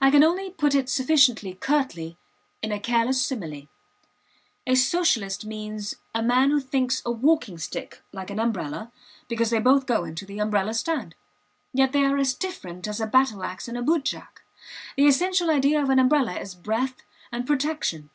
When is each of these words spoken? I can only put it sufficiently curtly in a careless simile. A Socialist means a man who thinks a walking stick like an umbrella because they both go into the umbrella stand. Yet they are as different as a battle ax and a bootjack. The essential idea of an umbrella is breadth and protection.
I 0.00 0.10
can 0.10 0.24
only 0.24 0.50
put 0.50 0.74
it 0.74 0.88
sufficiently 0.88 1.54
curtly 1.54 2.18
in 2.62 2.72
a 2.72 2.80
careless 2.80 3.24
simile. 3.24 3.68
A 4.66 4.74
Socialist 4.74 5.46
means 5.46 5.94
a 6.12 6.20
man 6.20 6.50
who 6.50 6.58
thinks 6.58 7.00
a 7.06 7.12
walking 7.12 7.56
stick 7.56 8.00
like 8.12 8.28
an 8.28 8.40
umbrella 8.40 8.90
because 9.28 9.50
they 9.50 9.60
both 9.60 9.86
go 9.86 10.02
into 10.02 10.26
the 10.26 10.40
umbrella 10.40 10.74
stand. 10.74 11.14
Yet 11.72 11.92
they 11.92 12.04
are 12.04 12.18
as 12.18 12.34
different 12.34 12.88
as 12.88 13.00
a 13.00 13.06
battle 13.06 13.44
ax 13.44 13.68
and 13.68 13.78
a 13.78 13.82
bootjack. 13.82 14.42
The 14.96 15.06
essential 15.06 15.48
idea 15.48 15.80
of 15.80 15.90
an 15.90 16.00
umbrella 16.00 16.32
is 16.40 16.56
breadth 16.56 17.04
and 17.30 17.46
protection. 17.46 18.10